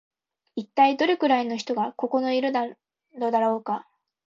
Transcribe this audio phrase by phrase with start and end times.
[0.55, 3.87] 一体どれくらいの人がここのいるのだろうか